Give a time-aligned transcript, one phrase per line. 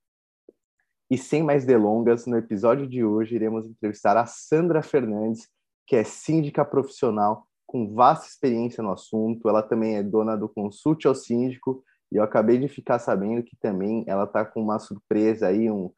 [1.11, 5.48] E sem mais delongas, no episódio de hoje iremos entrevistar a Sandra Fernandes,
[5.87, 9.48] que é síndica profissional com vasta experiência no assunto.
[9.48, 13.56] Ela também é dona do Consulte ao Síndico e eu acabei de ficar sabendo que
[13.56, 15.91] também ela está com uma surpresa aí, um,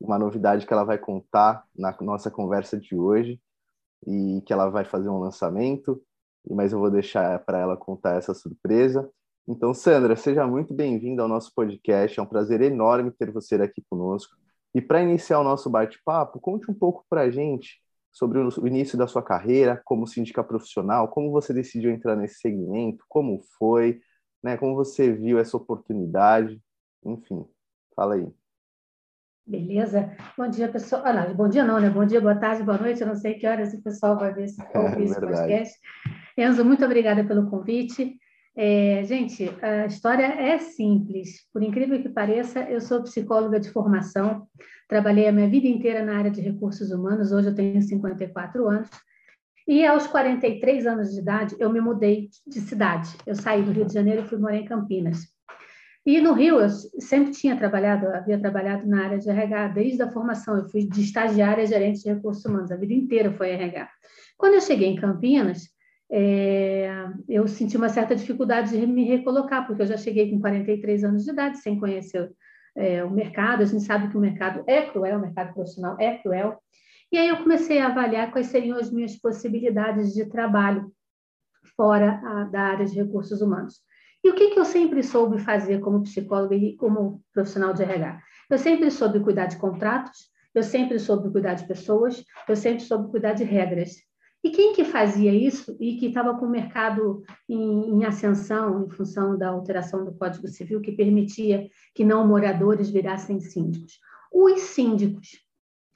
[0.00, 3.40] uma novidade que ela vai contar na nossa conversa de hoje
[4.06, 6.00] e que ela vai fazer um lançamento,
[6.48, 9.10] mas eu vou deixar para ela contar essa surpresa.
[9.46, 12.18] Então, Sandra, seja muito bem-vinda ao nosso podcast.
[12.18, 14.36] É um prazer enorme ter você aqui conosco.
[14.74, 17.80] E para iniciar o nosso bate-papo, conte um pouco para a gente
[18.12, 23.04] sobre o início da sua carreira como síndica profissional, como você decidiu entrar nesse segmento,
[23.08, 24.00] como foi,
[24.42, 26.60] né, como você viu essa oportunidade,
[27.04, 27.46] enfim,
[27.94, 28.37] fala aí.
[29.48, 30.14] Beleza?
[30.36, 31.00] Bom dia, pessoal.
[31.06, 31.88] Ah, não, bom dia não, né?
[31.88, 33.00] Bom dia, boa tarde, boa noite.
[33.00, 35.74] Eu não sei que horas o pessoal vai ver esse, ouvir esse podcast.
[36.36, 38.14] Enzo, muito obrigada pelo convite.
[38.54, 41.48] É, gente, a história é simples.
[41.50, 44.46] Por incrível que pareça, eu sou psicóloga de formação.
[44.86, 47.32] Trabalhei a minha vida inteira na área de recursos humanos.
[47.32, 48.90] Hoje eu tenho 54 anos.
[49.66, 53.16] E aos 43 anos de idade, eu me mudei de cidade.
[53.26, 55.37] Eu saí do Rio de Janeiro e fui morar em Campinas.
[56.08, 60.10] E no Rio, eu sempre tinha trabalhado, havia trabalhado na área de RH, desde a
[60.10, 60.56] formação.
[60.56, 63.90] Eu fui de estagiária gerente de recursos humanos, a vida inteira foi RH.
[64.34, 65.68] Quando eu cheguei em Campinas,
[66.10, 66.90] é,
[67.28, 71.24] eu senti uma certa dificuldade de me recolocar, porque eu já cheguei com 43 anos
[71.26, 72.32] de idade, sem conhecer
[72.74, 73.62] é, o mercado.
[73.62, 76.58] A gente sabe que o mercado é cruel, o mercado profissional é cruel.
[77.12, 80.90] E aí eu comecei a avaliar quais seriam as minhas possibilidades de trabalho
[81.76, 83.86] fora a, da área de recursos humanos.
[84.24, 88.20] E o que, que eu sempre soube fazer como psicóloga e como profissional de RH?
[88.50, 93.10] Eu sempre soube cuidar de contratos, eu sempre soube cuidar de pessoas, eu sempre soube
[93.10, 93.96] cuidar de regras.
[94.42, 98.90] E quem que fazia isso e que estava com o mercado em, em, ascensão em
[98.90, 103.98] função da alteração do Código Civil que permitia que não moradores virassem síndicos?
[104.32, 105.47] Os síndicos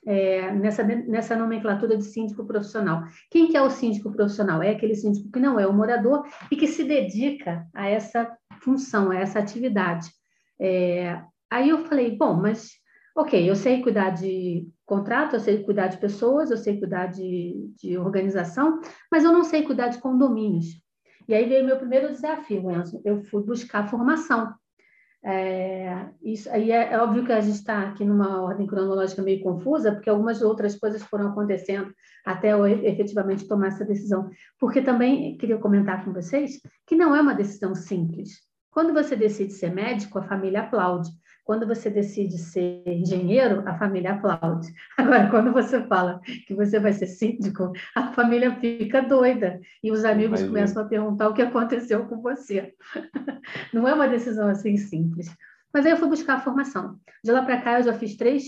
[0.07, 3.05] é, nessa, nessa nomenclatura de síndico profissional.
[3.31, 4.63] Quem que é o síndico profissional?
[4.63, 8.31] É aquele síndico que não é o morador e que se dedica a essa
[8.61, 10.09] função, a essa atividade.
[10.61, 11.21] É,
[11.51, 12.71] aí eu falei, bom, mas
[13.17, 17.71] ok, eu sei cuidar de contrato, eu sei cuidar de pessoas, eu sei cuidar de,
[17.77, 18.81] de organização,
[19.11, 20.67] mas eu não sei cuidar de condomínios.
[21.29, 23.01] E aí veio meu primeiro desafio, Enzo.
[23.05, 24.53] Eu fui buscar formação.
[25.25, 29.41] É, isso aí é, é, óbvio que a gente está aqui numa ordem cronológica meio
[29.41, 31.95] confusa, porque algumas outras coisas foram acontecendo
[32.25, 34.29] até eu efetivamente tomar essa decisão.
[34.59, 38.52] Porque também queria comentar com vocês que não é uma decisão simples.
[38.73, 41.11] Quando você decide ser médico, a família aplaude.
[41.45, 44.73] Quando você decide ser engenheiro, a família aplaude.
[44.97, 50.05] Agora, quando você fala que você vai ser síndico, a família fica doida e os
[50.05, 50.49] amigos Imagina.
[50.49, 52.73] começam a perguntar o que aconteceu com você.
[53.75, 55.29] Não é uma decisão assim simples.
[55.73, 56.99] Mas aí eu fui buscar a formação.
[57.23, 58.45] De lá para cá, eu já fiz três,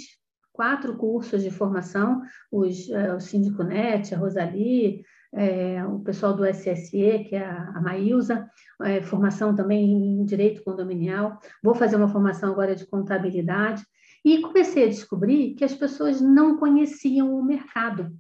[0.53, 5.03] quatro cursos de formação: os, uh, o Síndico Net, a Rosalie,
[5.35, 8.49] é, o pessoal do SSE, que é a, a Maísa,
[8.83, 11.39] é, formação também em direito condominial.
[11.63, 13.83] Vou fazer uma formação agora de contabilidade.
[14.25, 18.11] E comecei a descobrir que as pessoas não conheciam o mercado.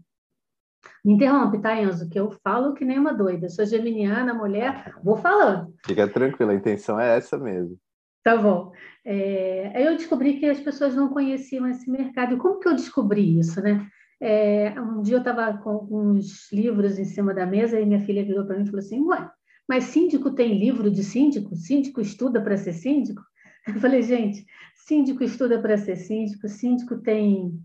[1.02, 2.10] Me interrompe, tá, Enzo?
[2.10, 3.48] Que eu falo que nem uma doida.
[3.48, 5.72] sou geminiana, mulher, vou falando.
[5.86, 7.78] Fica tranquila, a intenção é essa mesmo.
[8.22, 8.72] Tá bom.
[9.04, 12.34] É, eu descobri que as pessoas não conheciam esse mercado.
[12.34, 13.86] E como que eu descobri isso, né?
[14.26, 18.24] É, um dia eu estava com uns livros em cima da mesa e minha filha
[18.24, 19.30] virou para mim e falou assim: Ué,
[19.68, 21.54] mas síndico tem livro de síndico?
[21.54, 23.20] Síndico estuda para ser síndico?
[23.68, 27.60] Eu falei, gente, síndico estuda para ser síndico, síndico tem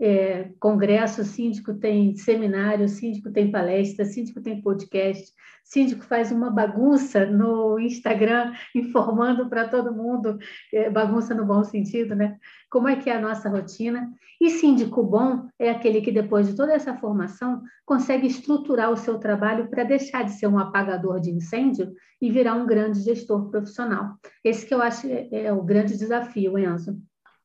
[0.00, 5.30] é, congresso, síndico tem seminário, síndico tem palestra, síndico tem podcast,
[5.62, 10.38] síndico faz uma bagunça no Instagram, informando para todo mundo,
[10.72, 12.38] é, bagunça no bom sentido, né?
[12.70, 14.10] Como é que é a nossa rotina.
[14.40, 19.18] E síndico bom é aquele que, depois de toda essa formação, consegue estruturar o seu
[19.18, 21.92] trabalho para deixar de ser um apagador de incêndio
[22.22, 24.14] e virar um grande gestor profissional.
[24.42, 26.96] Esse que eu acho é, é o grande desafio, Enzo.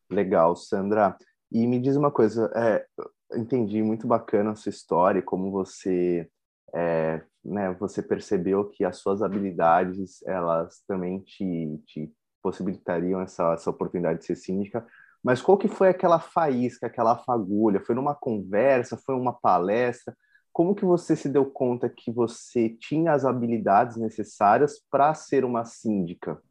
[0.09, 1.17] Legal, Sandra.
[1.51, 2.85] E me diz uma coisa, é,
[3.33, 6.29] entendi muito bacana a sua história, como você
[6.73, 13.69] é, né, você percebeu que as suas habilidades elas também te, te possibilitariam essa, essa
[13.69, 14.85] oportunidade de ser síndica.
[15.23, 17.79] Mas qual que foi aquela faísca, aquela fagulha?
[17.79, 18.97] Foi numa conversa?
[18.97, 20.15] Foi uma palestra?
[20.51, 25.65] Como que você se deu conta que você tinha as habilidades necessárias para ser uma
[25.65, 26.41] síndica?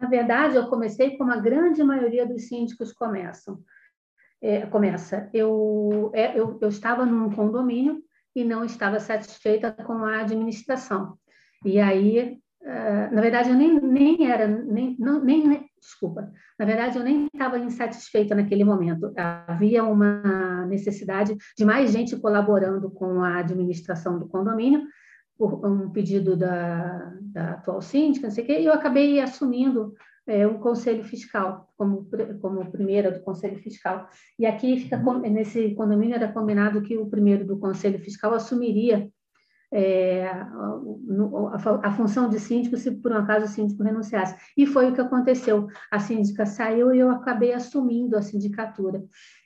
[0.00, 3.62] Na verdade, eu comecei como a grande maioria dos síndicos começam.
[4.40, 5.28] É, começa.
[5.32, 8.02] Eu, é, eu, eu estava num condomínio
[8.34, 11.18] e não estava satisfeita com a administração.
[11.64, 16.98] E aí, uh, na verdade, eu nem, nem era, nem, não, nem, desculpa, na verdade,
[16.98, 19.12] eu nem estava insatisfeita naquele momento.
[19.16, 24.86] Havia uma necessidade de mais gente colaborando com a administração do condomínio,
[25.36, 29.94] por um pedido da, da atual síndica, não sei o quê, e eu acabei assumindo
[30.28, 32.06] é, o Conselho Fiscal, como,
[32.40, 34.08] como primeira do Conselho Fiscal.
[34.38, 39.10] E aqui, fica, nesse condomínio, era combinado que o primeiro do Conselho Fiscal assumiria
[39.72, 44.36] é, a, a, função de síndico se por um acaso o síndico renunciasse.
[44.56, 45.66] E foi o que aconteceu.
[45.90, 49.02] A síndica saiu e eu acabei assumindo a sindicatura.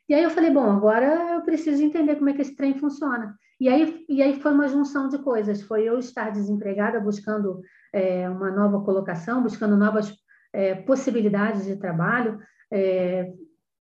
[0.08, 3.37] E aí eu falei, bom, agora eu preciso entender como é que esse trem funciona.
[3.61, 5.62] E aí, e aí foi uma junção de coisas.
[5.62, 7.61] Foi eu estar desempregada, buscando
[7.93, 10.12] é, uma nova colocação, buscando novas
[10.52, 12.38] é, possibilidades de trabalho,
[12.70, 13.32] é,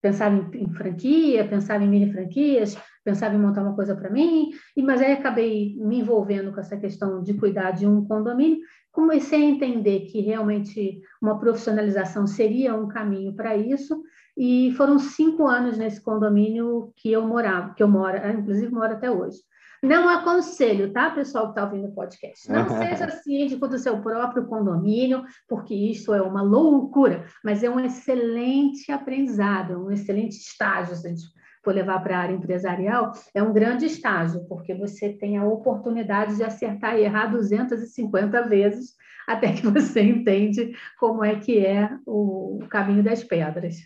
[0.00, 4.50] pensava em, em, franquia, pensava em mini franquias, pensava em montar uma coisa para mim,
[4.76, 8.58] e, mas aí acabei me envolvendo com essa questão de cuidar de um condomínio,
[8.92, 14.02] comecei a entender que realmente uma profissionalização seria um caminho para isso,
[14.36, 19.10] e foram cinco anos nesse condomínio que eu morava, que eu moro, inclusive moro até
[19.10, 19.38] hoje.
[19.84, 22.50] Não aconselho, tá, pessoal que está ouvindo o podcast?
[22.50, 27.78] Não seja síndico do seu próprio condomínio, porque isso é uma loucura, mas é um
[27.78, 31.22] excelente aprendizado, um excelente estágio, se a gente
[31.62, 36.36] for levar para a área empresarial, é um grande estágio, porque você tem a oportunidade
[36.36, 38.94] de acertar e errar 250 vezes
[39.28, 43.76] até que você entende como é que é o caminho das pedras.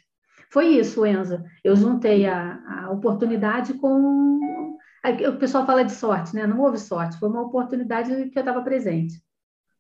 [0.51, 1.43] Foi isso, Enzo.
[1.63, 4.58] Eu juntei a, a oportunidade com
[5.29, 6.47] o pessoal fala de sorte, né?
[6.47, 9.23] Não houve sorte, foi uma oportunidade que eu estava presente.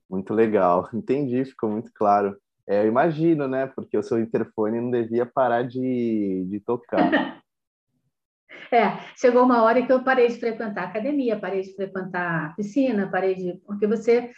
[0.08, 2.36] Muito legal, entendi, ficou muito claro.
[2.66, 3.66] É, eu imagino, né?
[3.66, 7.40] Porque o seu interfone não devia parar de, de tocar.
[8.70, 12.48] é, chegou uma hora que eu parei de frequentar a academia, parei de frequentar a
[12.50, 13.54] piscina, parei de.
[13.66, 14.30] Porque você,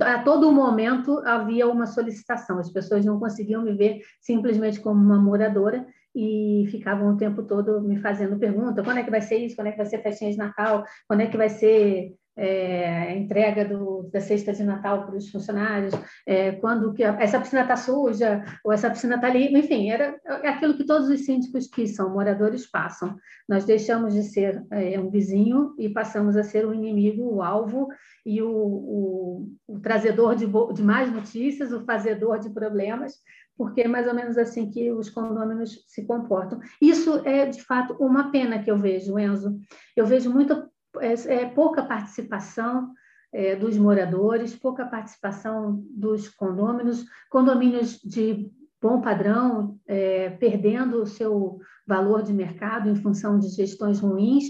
[0.00, 5.18] a todo momento, havia uma solicitação, as pessoas não conseguiam me ver simplesmente como uma
[5.18, 9.56] moradora, e ficavam o tempo todo me fazendo pergunta: quando é que vai ser isso?
[9.56, 10.84] Quando é que vai ser festinha de Natal?
[11.08, 15.30] Quando é que vai ser é, a entrega do, da cesta de Natal para os
[15.30, 15.92] funcionários?
[16.26, 18.44] É, quando que a, essa piscina está suja?
[18.64, 19.52] Ou essa piscina está ali?
[19.56, 23.16] Enfim, era aquilo que todos os síndicos que são moradores passam.
[23.48, 27.88] Nós deixamos de ser é, um vizinho e passamos a ser o inimigo, o alvo
[28.24, 33.14] e o, o, o trazedor de, de mais notícias, o fazedor de problemas
[33.56, 36.60] porque é mais ou menos assim que os condôminos se comportam.
[36.80, 39.58] Isso é, de fato, uma pena que eu vejo, Enzo.
[39.96, 40.68] Eu vejo muita,
[41.00, 42.92] é, é pouca participação
[43.32, 51.58] é, dos moradores, pouca participação dos condôminos, condomínios de bom padrão, é, perdendo o seu
[51.86, 54.44] valor de mercado em função de gestões ruins.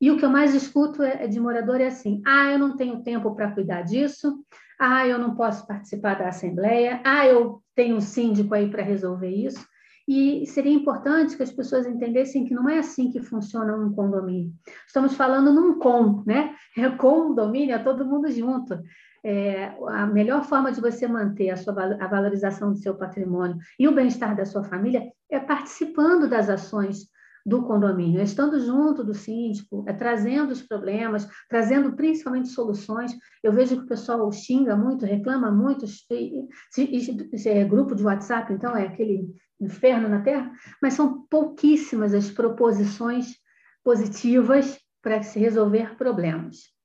[0.00, 3.02] E o que eu mais escuto é, de morador é assim: ah, eu não tenho
[3.02, 4.44] tempo para cuidar disso,
[4.78, 9.30] ah, eu não posso participar da assembleia, ah, eu tenho um síndico aí para resolver
[9.30, 9.64] isso.
[10.08, 14.52] E seria importante que as pessoas entendessem que não é assim que funciona um condomínio.
[14.84, 16.56] Estamos falando num com, né?
[16.76, 18.82] É condomínio, é todo mundo junto.
[19.24, 23.86] É, a melhor forma de você manter a, sua, a valorização do seu patrimônio e
[23.86, 27.06] o bem-estar da sua família é participando das ações
[27.48, 33.16] do condomínio, é estando junto do síndico, é trazendo os problemas, trazendo principalmente soluções.
[33.42, 38.04] Eu vejo que o pessoal xinga muito, reclama muito, se, se, se é grupo de
[38.04, 39.26] WhatsApp, então é aquele
[39.60, 43.34] inferno na Terra, mas são pouquíssimas as proposições
[43.82, 46.77] positivas para se resolver problemas.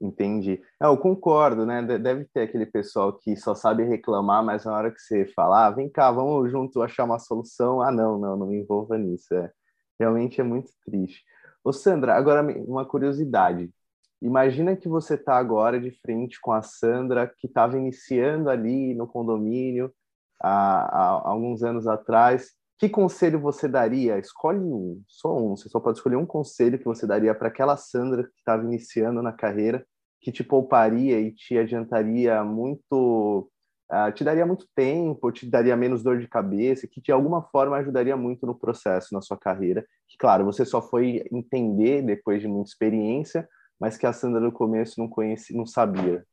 [0.00, 0.60] Entendi.
[0.80, 1.82] É, eu concordo, né?
[1.82, 5.70] Deve ter aquele pessoal que só sabe reclamar, mas na hora que você falar, ah,
[5.70, 7.80] vem cá, vamos junto achar uma solução.
[7.80, 9.34] Ah, não, não, não me envolva nisso.
[9.34, 9.50] É,
[9.98, 11.24] realmente é muito triste.
[11.64, 13.70] Ô, Sandra, agora uma curiosidade.
[14.20, 19.06] Imagina que você está agora de frente com a Sandra, que estava iniciando ali no
[19.06, 19.92] condomínio
[20.40, 22.50] há, há alguns anos atrás.
[22.78, 24.18] Que conselho você daria?
[24.18, 25.56] Escolhe um, só um.
[25.56, 29.22] Você só pode escolher um conselho que você daria para aquela Sandra que estava iniciando
[29.22, 29.86] na carreira,
[30.20, 33.48] que te pouparia e te adiantaria muito,
[33.90, 37.76] uh, te daria muito tempo, te daria menos dor de cabeça, que de alguma forma
[37.78, 39.86] ajudaria muito no processo, na sua carreira.
[40.06, 43.48] Que, claro, você só foi entender depois de muita experiência,
[43.80, 46.26] mas que a Sandra no começo não conhecia, não sabia?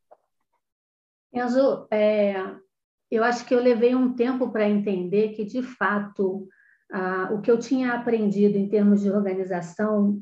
[1.34, 2.36] Enzo, é,
[3.16, 6.48] eu acho que eu levei um tempo para entender que, de fato,
[6.92, 10.22] ah, o que eu tinha aprendido em termos de organização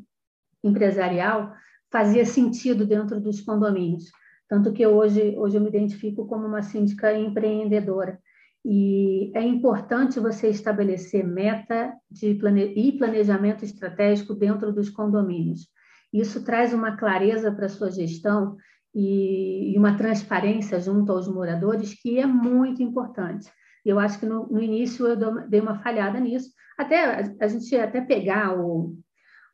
[0.64, 1.54] empresarial
[1.92, 4.12] fazia sentido dentro dos condomínios.
[4.48, 8.20] Tanto que hoje, hoje eu me identifico como uma síndica empreendedora.
[8.64, 12.74] E é importante você estabelecer meta de plane...
[12.76, 15.68] e planejamento estratégico dentro dos condomínios.
[16.14, 18.58] Isso traz uma clareza para a sua gestão
[18.94, 23.50] e, uma transparência junto aos moradores que é muito importante.
[23.86, 26.52] Eu acho que no, no início eu dei uma falhada nisso.
[26.78, 28.96] Até a gente até pegar o,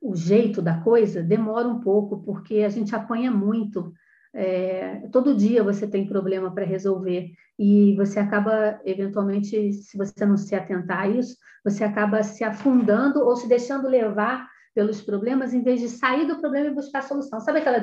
[0.01, 3.93] o jeito da coisa demora um pouco, porque a gente apanha muito.
[4.33, 10.37] É, todo dia você tem problema para resolver e você acaba, eventualmente, se você não
[10.37, 14.47] se atentar a isso, você acaba se afundando ou se deixando levar
[14.77, 17.39] pelos problemas em vez de sair do problema e buscar a solução.
[17.39, 17.81] Sabe aquela,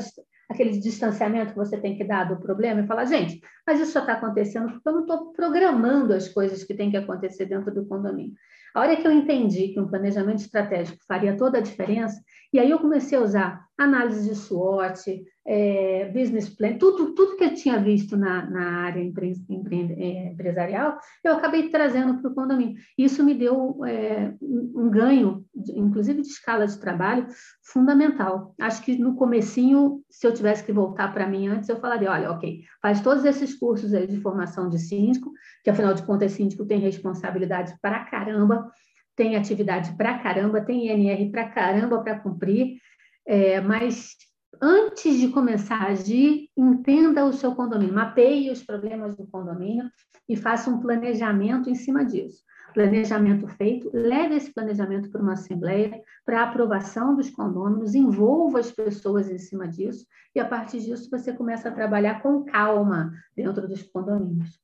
[0.49, 3.99] aquele distanciamento que você tem que dar do problema e falar, gente, mas isso só
[3.99, 7.85] está acontecendo porque eu não estou programando as coisas que têm que acontecer dentro do
[7.85, 8.35] condomínio.
[8.73, 12.23] A hora que eu entendi que um planejamento estratégico faria toda a diferença,
[12.55, 17.43] e aí eu comecei a usar análise de SWOT, é, business plan, tudo, tudo que
[17.43, 22.35] eu tinha visto na, na área empre, empre, é, empresarial, eu acabei trazendo para o
[22.35, 22.77] condomínio.
[22.97, 25.45] Isso me deu é, um ganho,
[25.75, 27.27] inclusive de escala de trabalho,
[27.61, 28.55] fundamental.
[28.61, 32.31] Acho que no comecinho, se eu tivesse que voltar para mim antes, eu falaria, olha,
[32.31, 35.33] ok, faz todos esses cursos aí de formação de síndico,
[35.65, 38.71] que afinal de contas, síndico tem responsabilidade para caramba,
[39.17, 42.79] tem atividade para caramba, tem INR para caramba para cumprir,
[43.27, 44.17] é, mas
[44.61, 49.91] antes de começar a agir, entenda o seu condomínio, mapeie os problemas do condomínio
[50.29, 52.43] e faça um planejamento em cima disso.
[52.73, 59.31] Planejamento feito, leve esse planejamento para uma assembleia, para aprovação dos condôminos, envolva as pessoas
[59.31, 60.05] em cima disso
[60.35, 64.59] e a partir disso você começa a trabalhar com calma dentro dos condomínios.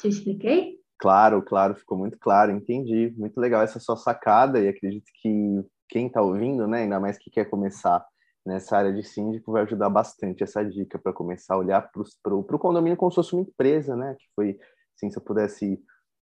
[0.00, 0.75] Te expliquei?
[0.98, 3.14] Claro, claro, ficou muito claro, entendi.
[3.16, 7.30] Muito legal essa sua sacada e acredito que quem está ouvindo, né, ainda mais que
[7.30, 8.04] quer começar
[8.44, 11.90] nessa área de síndico, vai ajudar bastante essa dica para começar a olhar
[12.22, 14.14] para o condomínio como se fosse uma empresa, né?
[14.18, 14.58] Que foi,
[14.96, 15.82] assim, se eu pudesse.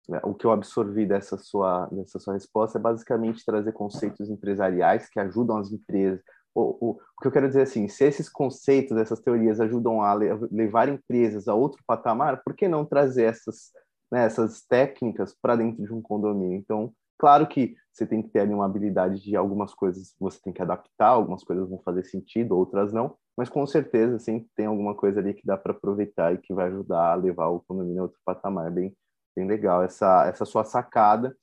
[0.08, 5.08] Né, o que eu absorvi dessa sua, dessa sua resposta é basicamente trazer conceitos empresariais
[5.08, 6.20] que ajudam as empresas.
[6.54, 10.14] O, o, o que eu quero dizer assim, se esses conceitos, essas teorias ajudam a
[10.14, 13.70] levar empresas a outro patamar, por que não trazer essas,
[14.10, 16.58] né, essas técnicas para dentro de um condomínio?
[16.58, 20.52] Então, Claro que você tem que ter ali uma habilidade de algumas coisas você tem
[20.52, 24.94] que adaptar, algumas coisas vão fazer sentido, outras não, mas com certeza sempre tem alguma
[24.94, 28.02] coisa ali que dá para aproveitar e que vai ajudar a levar o condomínio a
[28.04, 28.68] outro patamar.
[28.68, 28.96] É bem,
[29.36, 31.36] bem legal essa, essa sua sacada,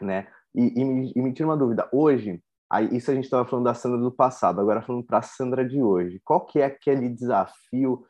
[0.00, 0.28] né?
[0.54, 3.64] E, e, me, e me tira uma dúvida, hoje, aí, isso a gente estava falando
[3.64, 7.08] da Sandra do passado, agora falando para a Sandra de hoje, qual que é aquele
[7.08, 8.06] desafio,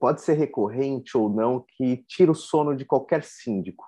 [0.00, 3.84] pode ser recorrente ou não, que tira o sono de qualquer síndico?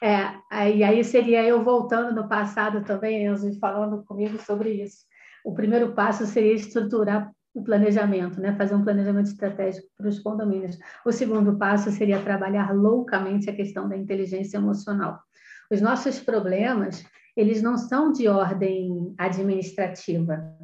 [0.00, 5.04] É, é, e aí seria eu voltando no passado também, Enzo, falando comigo sobre isso.
[5.44, 8.54] O primeiro passo seria estruturar o planejamento, né?
[8.56, 10.76] fazer um planejamento estratégico para os condomínios.
[11.06, 15.20] O segundo passo seria trabalhar loucamente a questão da inteligência emocional.
[15.70, 17.04] Os nossos problemas,
[17.36, 20.54] eles não são de ordem administrativa.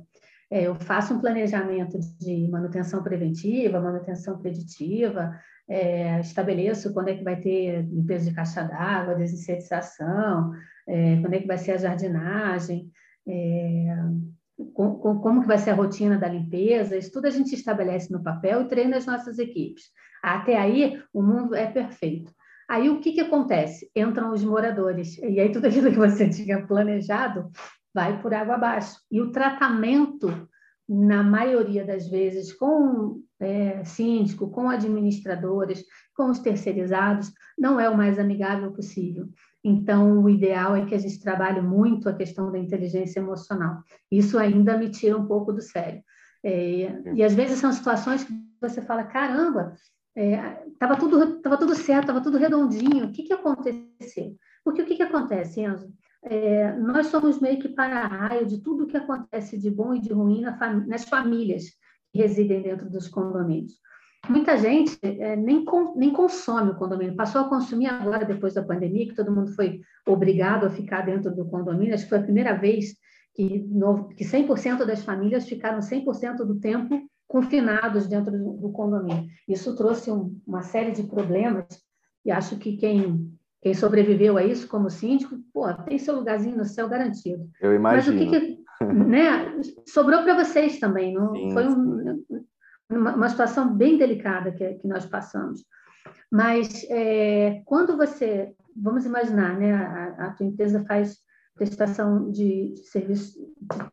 [0.50, 5.38] É, eu faço um planejamento de manutenção preventiva, manutenção preditiva,
[5.68, 10.52] é, estabeleço quando é que vai ter limpeza de caixa d'água, desinsetização,
[10.88, 12.90] é, quando é que vai ser a jardinagem,
[13.28, 13.96] é,
[14.74, 18.12] com, com, como que vai ser a rotina da limpeza, isso tudo a gente estabelece
[18.12, 19.84] no papel e treina as nossas equipes.
[20.20, 22.32] Até aí, o mundo é perfeito.
[22.68, 23.90] Aí, o que, que acontece?
[23.96, 27.50] Entram os moradores, e aí tudo aquilo que você tinha planejado
[27.94, 28.98] vai por água abaixo.
[29.10, 30.48] E o tratamento
[30.88, 35.84] na maioria das vezes, com é, síndico, com administradores,
[36.16, 39.28] com os terceirizados, não é o mais amigável possível.
[39.62, 43.82] Então, o ideal é que a gente trabalhe muito a questão da inteligência emocional.
[44.10, 46.02] Isso ainda me tira um pouco do sério.
[46.42, 49.74] É, e às vezes são situações que você fala: caramba,
[50.16, 54.34] estava é, tudo, tava tudo certo, estava tudo redondinho, o que, que aconteceu?
[54.64, 55.92] Porque o que, que acontece, Enzo?
[56.22, 60.12] É, nós somos meio que para-raio de tudo o que acontece de bom e de
[60.12, 61.64] ruim na fam nas famílias
[62.12, 63.72] que residem dentro dos condomínios.
[64.28, 68.62] Muita gente é, nem, com, nem consome o condomínio, passou a consumir agora, depois da
[68.62, 71.94] pandemia, que todo mundo foi obrigado a ficar dentro do condomínio.
[71.94, 72.96] Acho que foi a primeira vez
[73.34, 79.26] que, no, que 100% das famílias ficaram 100% do tempo confinados dentro do, do condomínio.
[79.48, 81.66] Isso trouxe um, uma série de problemas
[82.24, 86.64] e acho que quem quem sobreviveu a isso como síndico, pô, tem seu lugarzinho no
[86.64, 87.48] céu garantido.
[87.60, 88.16] Eu imagino.
[88.16, 89.60] Mas o que, que né?
[89.86, 92.24] Sobrou para vocês também, não sim, foi um,
[92.90, 95.62] uma, uma, situação bem delicada que, que nós passamos.
[96.32, 99.74] Mas é, quando você, vamos imaginar, né?
[99.74, 101.18] A, a tua empresa faz
[101.54, 103.34] prestação de, de serviços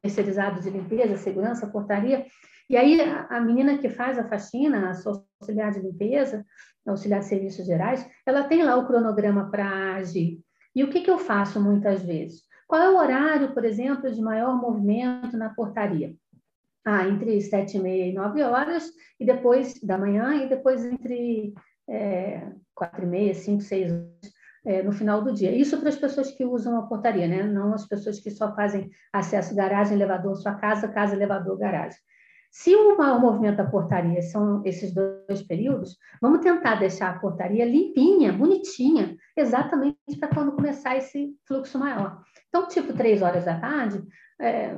[0.01, 2.25] terceirizados de limpeza, segurança, portaria,
[2.69, 5.09] e aí a menina que faz a faxina, a
[5.39, 6.45] auxiliar de limpeza,
[6.85, 10.39] auxiliar de serviços gerais, ela tem lá o cronograma para agir.
[10.75, 12.41] E o que, que eu faço muitas vezes?
[12.67, 16.13] Qual é o horário, por exemplo, de maior movimento na portaria?
[16.85, 21.53] Ah, entre sete e meia e nove horas, e depois da manhã, e depois entre
[21.89, 25.51] é, quatro e meia, cinco, seis horas é, no final do dia.
[25.51, 27.43] Isso para as pessoas que usam a portaria, né?
[27.43, 31.99] Não as pessoas que só fazem acesso garagem, elevador, sua casa, casa, elevador, garagem.
[32.57, 38.33] Se o movimento da portaria são esses dois períodos, vamos tentar deixar a portaria limpinha,
[38.33, 42.19] bonitinha, exatamente para quando começar esse fluxo maior.
[42.49, 44.01] Então, tipo, três horas da tarde,
[44.41, 44.75] é,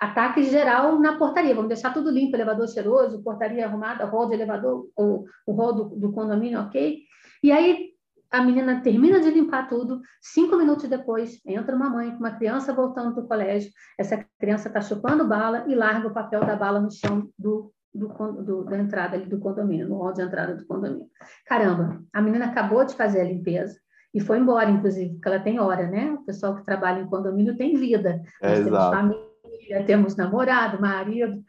[0.00, 1.54] ataque geral na portaria.
[1.54, 5.84] Vamos deixar tudo limpo, elevador cheiroso, portaria arrumada, rol de elevador, o, o rol do,
[5.96, 6.98] do condomínio, ok?
[7.42, 7.89] E aí,
[8.30, 12.72] a menina termina de limpar tudo, cinco minutos depois, entra uma mãe com uma criança
[12.72, 16.90] voltando do colégio, essa criança está chupando bala e larga o papel da bala no
[16.90, 18.08] chão do, do,
[18.42, 21.06] do, da entrada ali do condomínio, no hall de entrada do condomínio.
[21.46, 23.78] Caramba, a menina acabou de fazer a limpeza
[24.14, 26.12] e foi embora, inclusive, porque ela tem hora, né?
[26.12, 28.22] O pessoal que trabalha em condomínio tem vida.
[28.42, 28.96] Nós é, temos exato.
[28.96, 31.42] família, temos namorado, marido.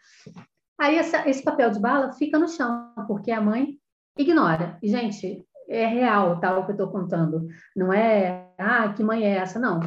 [0.79, 3.77] Aí essa, esse papel de bala fica no chão, porque a mãe
[4.17, 4.77] ignora.
[4.81, 7.47] E, gente, é real, tá, o que eu estou contando.
[7.75, 9.57] Não é, ah, que mãe é essa?
[9.57, 9.79] Não,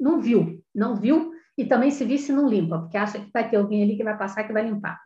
[0.00, 3.56] não viu, não viu, e também se visse não limpa, porque acha que vai ter
[3.56, 5.00] alguém ali que vai passar que vai limpar.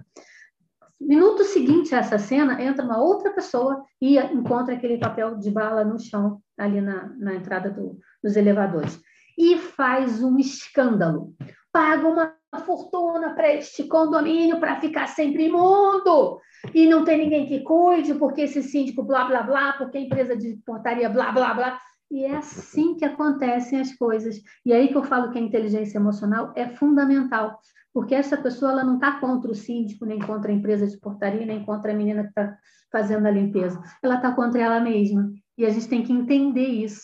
[1.00, 5.84] Minuto seguinte a essa cena, entra uma outra pessoa e encontra aquele papel de bala
[5.84, 9.00] no chão, ali na, na entrada do, dos elevadores.
[9.38, 11.32] E faz um escândalo.
[11.72, 16.40] Paga uma fortuna para este condomínio para ficar sempre imundo
[16.74, 20.36] e não tem ninguém que cuide, porque esse síndico blá blá blá, porque a empresa
[20.36, 21.80] de portaria blá blá blá.
[22.10, 24.40] E é assim que acontecem as coisas.
[24.64, 27.58] E aí que eu falo que a inteligência emocional é fundamental,
[27.92, 31.44] porque essa pessoa ela não está contra o síndico, nem contra a empresa de portaria,
[31.44, 32.56] nem contra a menina que está
[32.90, 33.80] fazendo a limpeza.
[34.02, 35.30] Ela está contra ela mesma.
[35.56, 37.02] E a gente tem que entender isso.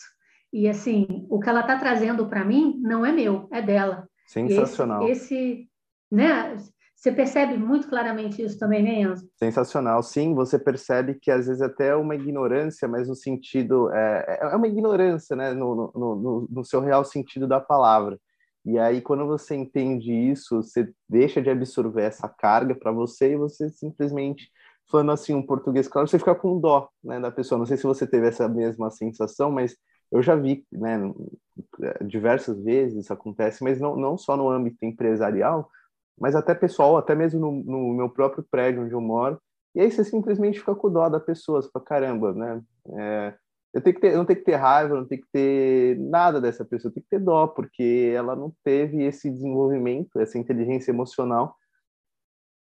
[0.51, 4.07] E assim, o que ela está trazendo para mim não é meu, é dela.
[4.25, 5.07] Sensacional.
[5.07, 5.69] Esse, esse,
[6.11, 6.57] né?
[6.95, 9.29] Você percebe muito claramente isso também, né, Enzo?
[9.37, 10.01] Sensacional.
[10.01, 13.91] Sim, você percebe que às vezes até é uma ignorância, mas no sentido.
[13.91, 15.53] É, é uma ignorância, né?
[15.53, 18.19] No, no, no, no seu real sentido da palavra.
[18.65, 23.37] E aí, quando você entende isso, você deixa de absorver essa carga para você e
[23.37, 24.49] você simplesmente,
[24.89, 27.59] falando assim um português claro, você fica com dó né, da pessoa.
[27.59, 29.75] Não sei se você teve essa mesma sensação, mas
[30.11, 30.99] eu já vi, né,
[32.01, 35.69] diversas vezes isso acontece, mas não, não só no âmbito empresarial,
[36.19, 39.39] mas até pessoal, até mesmo no, no, meu próprio prédio onde eu moro.
[39.73, 42.61] E aí você simplesmente fica com dó da pessoa, você fala, caramba, né?
[42.97, 43.33] É,
[43.73, 46.63] eu tenho que ter, não tenho que ter raiva, não tenho que ter nada dessa
[46.63, 51.57] pessoa, eu tenho que ter dó, porque ela não teve esse desenvolvimento, essa inteligência emocional.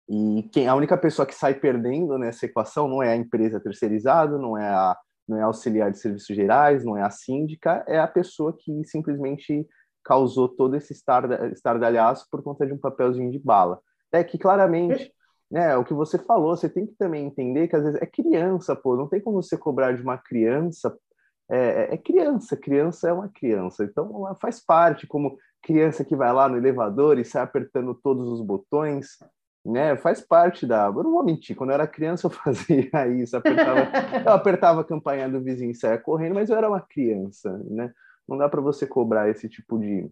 [0.08, 4.38] E quem a única pessoa que sai perdendo nessa equação não é a empresa terceirizada,
[4.38, 4.96] não é a
[5.30, 9.66] não é auxiliar de serviços gerais, não é a síndica, é a pessoa que simplesmente
[10.04, 13.80] causou todo esse estardalhaço por conta de um papelzinho de bala.
[14.10, 15.12] É que claramente,
[15.48, 18.74] né, o que você falou, você tem que também entender que às vezes é criança,
[18.74, 20.96] pô, não tem como você cobrar de uma criança.
[21.48, 26.48] É, é criança, criança é uma criança, então faz parte, como criança que vai lá
[26.48, 29.18] no elevador e sai apertando todos os botões,
[29.64, 29.96] né?
[29.96, 30.86] Faz parte da.
[30.86, 33.80] Eu não vou mentir, quando eu era criança eu fazia isso, apertava,
[34.24, 37.92] eu apertava a campanha do vizinho e saia correndo, mas eu era uma criança, né?
[38.26, 40.10] Não dá para você cobrar esse tipo de,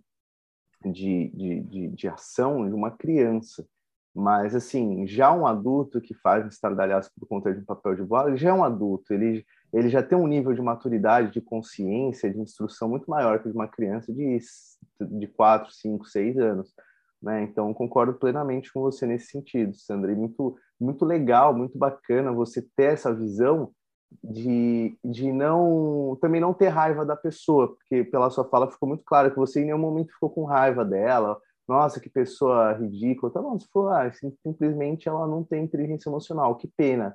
[0.84, 3.66] de, de, de, de ação de uma criança.
[4.14, 8.02] Mas, assim, já um adulto que faz um estardalhaço por conta de um papel de
[8.02, 11.40] bola, ele já é um adulto, ele, ele já tem um nível de maturidade, de
[11.40, 14.38] consciência, de instrução muito maior que de uma criança de,
[15.00, 16.74] de 4, 5, 6 anos.
[17.22, 17.42] Né?
[17.42, 20.12] Então, concordo plenamente com você nesse sentido, Sandra.
[20.12, 23.72] E muito, muito legal, muito bacana você ter essa visão
[24.22, 29.04] de, de não também não ter raiva da pessoa, porque pela sua fala ficou muito
[29.04, 31.38] claro que você em nenhum momento ficou com raiva dela.
[31.66, 33.30] Nossa, que pessoa ridícula.
[33.30, 34.10] Então, não, você falou, ah,
[34.42, 37.14] simplesmente ela não tem inteligência emocional, que pena.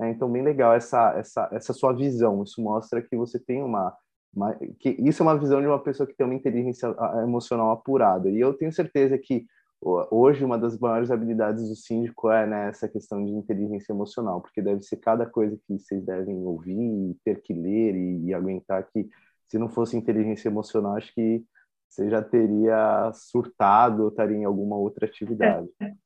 [0.00, 2.42] É, então, bem legal essa, essa, essa sua visão.
[2.42, 3.96] Isso mostra que você tem uma,
[4.34, 8.28] uma, que isso é uma visão de uma pessoa que tem uma inteligência emocional apurada.
[8.28, 9.46] E eu tenho certeza que
[9.82, 14.62] hoje uma das maiores habilidades do síndico é né, essa questão de inteligência emocional, porque
[14.62, 19.08] deve ser cada coisa que vocês devem ouvir, ter que ler e, e aguentar que
[19.48, 21.44] se não fosse inteligência emocional, acho que
[21.88, 25.68] você já teria surtado ou estaria em alguma outra atividade.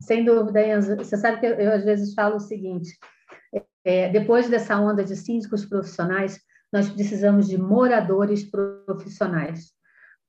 [0.00, 0.96] Sem dúvida, Enzo.
[0.96, 2.96] Você sabe que eu, eu às vezes falo o seguinte:
[3.84, 6.40] é, depois dessa onda de síndicos profissionais,
[6.76, 8.44] nós precisamos de moradores
[8.86, 9.72] profissionais,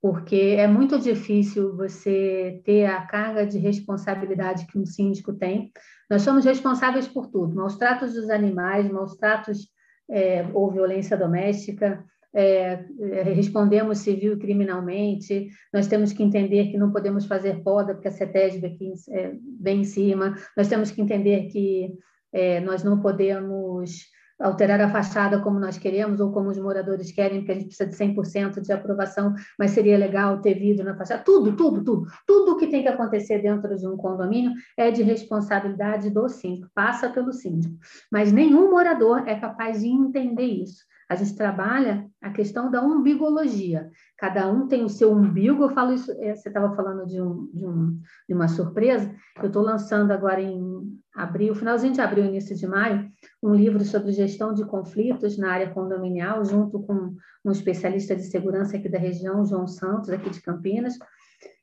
[0.02, 5.74] porque é muito difícil você ter a carga de responsabilidade que um síndico tem.
[6.10, 9.68] Nós somos responsáveis por tudo: maus tratos dos animais, maus tratos
[10.10, 12.02] é, ou violência doméstica,
[12.34, 17.94] é, é, respondemos civil e criminalmente, nós temos que entender que não podemos fazer poda
[17.94, 21.92] porque a CETESB aqui é, bem em cima, nós temos que entender que
[22.32, 27.40] é, nós não podemos alterar a fachada como nós queremos ou como os moradores querem,
[27.40, 31.24] porque a gente precisa de 100% de aprovação, mas seria legal ter vidro na fachada.
[31.24, 32.08] Tudo, tudo, tudo.
[32.26, 37.10] Tudo que tem que acontecer dentro de um condomínio é de responsabilidade do síndico, passa
[37.10, 37.76] pelo síndico.
[38.12, 40.86] Mas nenhum morador é capaz de entender isso.
[41.10, 43.90] A gente trabalha a questão da umbigologia.
[44.18, 45.64] Cada um tem o seu umbigo.
[45.64, 47.98] Eu falo isso, é, você estava falando de, um, de, um,
[48.28, 49.16] de uma surpresa.
[49.38, 53.10] Eu estou lançando agora em abril, finalzinho de abril, início de maio,
[53.42, 58.78] um livro sobre gestão de conflitos na área condominial, junto com um especialista de segurança
[58.78, 60.98] aqui da região, João Santos, aqui de Campinas.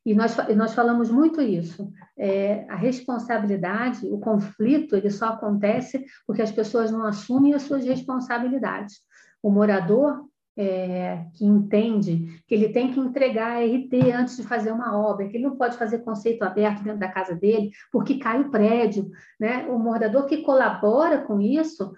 [0.04, 1.90] E nós, nós falamos muito isso.
[2.18, 7.84] É, a responsabilidade, o conflito, ele só acontece porque as pessoas não assumem as suas
[7.84, 9.02] responsabilidades
[9.44, 10.24] o morador
[10.56, 15.28] é, que entende que ele tem que entregar a RT antes de fazer uma obra,
[15.28, 19.10] que ele não pode fazer conceito aberto dentro da casa dele, porque cai o prédio.
[19.38, 19.66] Né?
[19.68, 21.92] O morador que colabora com isso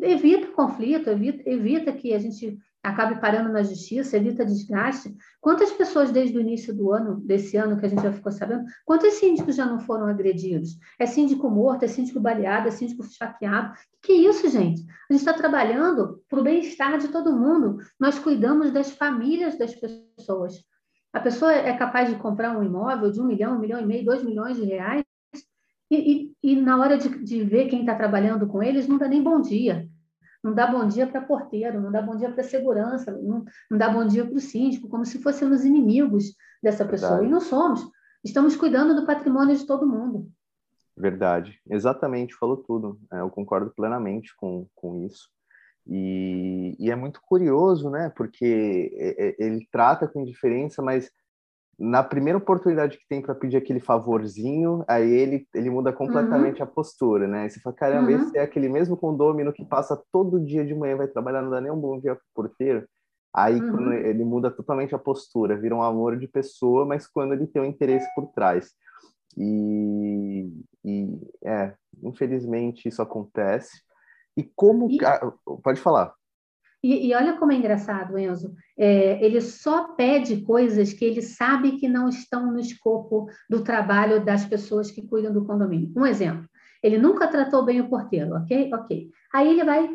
[0.00, 2.58] evita conflito, evita, evita que a gente
[2.88, 5.14] acabe parando na justiça, evita desgaste.
[5.40, 8.64] Quantas pessoas desde o início do ano, desse ano que a gente já ficou sabendo,
[8.84, 10.78] quantos síndicos já não foram agredidos?
[10.98, 13.74] É síndico morto, é síndico baleado, é síndico esfaqueado.
[14.02, 14.82] Que isso, gente?
[15.08, 17.78] A gente está trabalhando para o bem-estar de todo mundo.
[17.98, 20.54] Nós cuidamos das famílias das pessoas.
[21.12, 24.04] A pessoa é capaz de comprar um imóvel de um milhão, um milhão e meio,
[24.04, 25.04] dois milhões de reais,
[25.90, 29.08] e, e, e na hora de, de ver quem está trabalhando com eles, não dá
[29.08, 29.88] nem bom dia
[30.42, 33.88] não dá bom dia para porteiro, não dá bom dia para segurança, não, não dá
[33.88, 37.18] bom dia para o síndico, como se fôssemos inimigos dessa pessoa.
[37.18, 37.28] Verdade.
[37.28, 37.88] E não somos.
[38.24, 40.30] Estamos cuidando do patrimônio de todo mundo.
[40.96, 41.60] Verdade.
[41.68, 42.98] Exatamente, falou tudo.
[43.12, 45.28] É, eu concordo plenamente com, com isso.
[45.86, 48.12] E, e, é muito curioso, né?
[48.14, 51.10] Porque é, é, ele trata com indiferença, mas
[51.78, 56.64] na primeira oportunidade que tem para pedir aquele favorzinho, aí ele, ele muda completamente uhum.
[56.64, 57.42] a postura, né?
[57.42, 58.16] Aí você fala, caramba, uhum.
[58.16, 61.60] esse é aquele mesmo condômino que passa todo dia de manhã, vai trabalhar, não dá
[61.60, 62.84] nem um bom dia pro porteiro.
[63.32, 63.92] Aí uhum.
[63.92, 67.66] ele muda totalmente a postura, vira um amor de pessoa, mas quando ele tem um
[67.66, 68.72] interesse por trás.
[69.36, 70.50] E,
[70.84, 73.82] e é, infelizmente isso acontece.
[74.36, 74.90] E como.
[74.90, 74.98] E...
[75.04, 76.12] Ah, pode falar.
[76.82, 78.54] E, e, olha como é engraçado, Enzo.
[78.76, 84.24] É, ele só pede coisas que ele sabe que não estão no escopo do trabalho
[84.24, 85.92] das pessoas que cuidam do condomínio.
[85.96, 86.48] Um exemplo:
[86.82, 88.70] ele nunca tratou bem o porteiro, ok?
[88.72, 89.10] Ok.
[89.34, 89.90] Aí ele vai,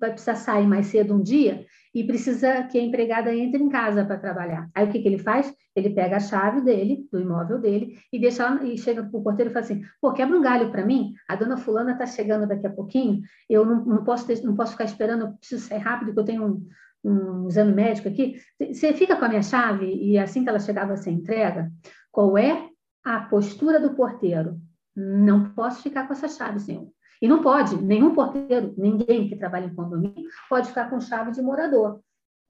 [0.00, 1.64] vai precisar sair mais cedo um dia
[1.96, 4.68] e precisa que a empregada entre em casa para trabalhar.
[4.74, 5.50] Aí o que, que ele faz?
[5.74, 9.50] Ele pega a chave dele, do imóvel dele, e deixa e chega para o porteiro
[9.50, 12.66] e fala assim: pô, quebra um galho para mim, a dona Fulana está chegando daqui
[12.66, 16.20] a pouquinho, eu não, não, posso não posso ficar esperando, eu preciso sair rápido, que
[16.20, 16.68] eu tenho um,
[17.02, 18.36] um exame médico aqui.
[18.60, 21.72] Você fica com a minha chave e assim que ela chegar você entrega?
[22.12, 22.68] Qual é
[23.02, 24.60] a postura do porteiro?
[24.94, 26.90] Não posso ficar com essa chave, senhor.
[27.20, 31.42] E não pode, nenhum porteiro, ninguém que trabalha em condomínio pode ficar com chave de
[31.42, 32.00] morador,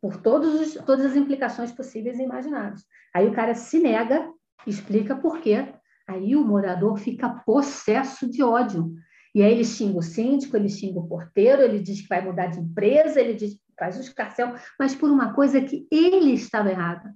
[0.00, 2.82] por os, todas as implicações possíveis e imagináveis.
[3.14, 4.28] Aí o cara se nega,
[4.66, 5.72] explica por quê,
[6.08, 8.94] aí o morador fica possesso de ódio.
[9.34, 12.46] E aí ele xinga o síndico, ele xinga o porteiro, ele diz que vai mudar
[12.46, 16.70] de empresa, ele diz que faz o escarcel, mas por uma coisa que ele estava
[16.70, 17.10] errado.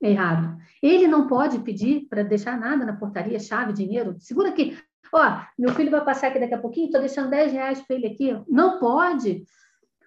[0.00, 0.56] Errado.
[0.82, 4.16] Ele não pode pedir para deixar nada na portaria, chave, dinheiro.
[4.18, 4.78] Segura aqui,
[5.12, 8.06] Ó, meu filho vai passar aqui daqui a pouquinho, estou deixando 10 reais para ele
[8.06, 8.38] aqui.
[8.48, 9.44] Não pode.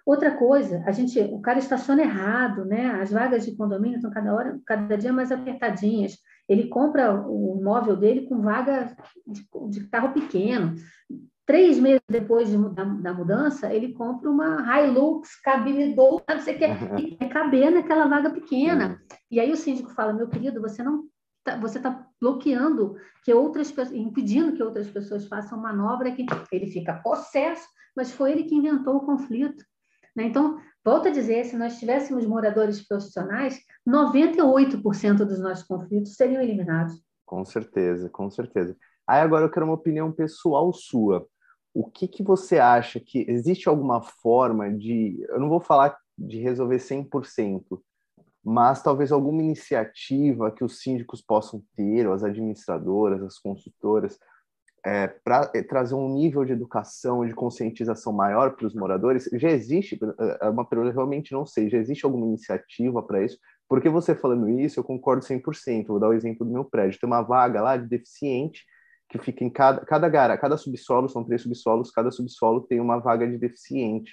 [0.04, 3.00] Outra coisa, a gente, o cara estaciona errado, né?
[3.00, 6.18] As vagas de condomínio estão cada hora, cada dia mais apertadinhas.
[6.48, 10.74] Ele compra o móvel dele com vaga de, de carro pequeno.
[11.46, 16.58] Três meses depois de, da, da, mudança, ele compra uma Hilux cabildo, não sei o
[16.58, 19.00] que, e quer caber naquela vaga pequena.
[19.30, 21.04] E aí o síndico fala, meu querido, você não
[21.60, 27.66] você está bloqueando que outras impedindo que outras pessoas façam manobra que ele fica possesso,
[27.96, 29.64] mas foi ele que inventou o conflito.
[30.14, 30.24] Né?
[30.24, 37.00] Então, volto a dizer, se nós tivéssemos moradores profissionais, 98% dos nossos conflitos seriam eliminados.
[37.24, 38.76] Com certeza, com certeza.
[39.06, 41.26] Aí agora eu quero uma opinião pessoal sua.
[41.72, 46.38] O que, que você acha que existe alguma forma de, eu não vou falar de
[46.38, 47.80] resolver 100%,
[48.44, 54.18] mas talvez alguma iniciativa que os síndicos possam ter, ou as administradoras, as consultoras,
[54.84, 59.50] é, para é, trazer um nível de educação, de conscientização maior para os moradores, já
[59.50, 63.38] existe, é, é uma pergunta realmente não sei, já existe alguma iniciativa para isso?
[63.68, 65.86] Porque você falando isso, eu concordo 100%.
[65.86, 66.98] Vou dar o exemplo do meu prédio.
[66.98, 68.64] Tem uma vaga lá de deficiente
[69.08, 72.98] que fica em cada, cada gara, cada subsolo, são três subsolos, cada subsolo tem uma
[72.98, 74.12] vaga de deficiente,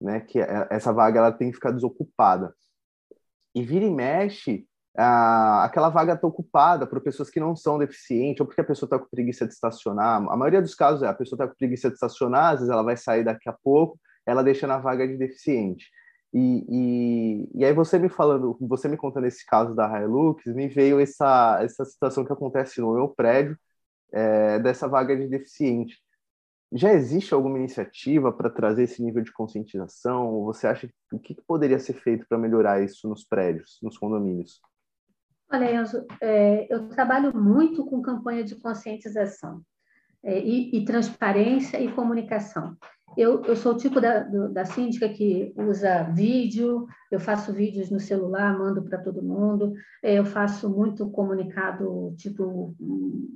[0.00, 0.20] né?
[0.20, 2.54] Que é, essa vaga ela tem que ficar desocupada.
[3.54, 8.40] E vira e mexe, ah, aquela vaga está ocupada por pessoas que não são deficientes,
[8.40, 10.22] ou porque a pessoa está com preguiça de estacionar.
[10.28, 12.82] A maioria dos casos é a pessoa está com preguiça de estacionar, às vezes ela
[12.82, 15.90] vai sair daqui a pouco, ela deixa na vaga de deficiente.
[16.32, 20.68] E, e, e aí você me falando, você me contando esse caso da Hilux, me
[20.68, 23.56] veio essa, essa situação que acontece no meu prédio,
[24.12, 25.96] é, dessa vaga de deficiente.
[26.76, 30.42] Já existe alguma iniciativa para trazer esse nível de conscientização?
[30.42, 34.60] Você acha que o que poderia ser feito para melhorar isso nos prédios, nos condomínios?
[35.52, 39.62] Olha, Enzo, é, eu trabalho muito com campanha de conscientização
[40.20, 42.76] é, e, e, transparência e comunicação.
[43.16, 47.90] Eu, eu sou o tipo da, do, da síndica que usa vídeo, eu faço vídeos
[47.90, 49.72] no celular, mando para todo mundo,
[50.02, 52.74] é, eu faço muito comunicado, tipo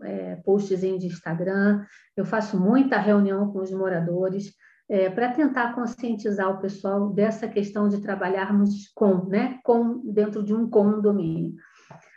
[0.03, 1.85] é, de Instagram,
[2.17, 4.53] eu faço muita reunião com os moradores,
[4.89, 10.55] é, para tentar conscientizar o pessoal dessa questão de trabalharmos com, né, com dentro de
[10.55, 11.55] um condomínio.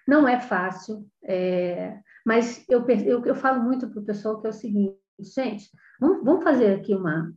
[0.08, 4.50] Não é fácil, é, mas eu, eu, eu falo muito para o pessoal que é
[4.50, 5.69] o seguinte, gente,
[6.00, 7.34] vamos, vamos fazer aqui uma.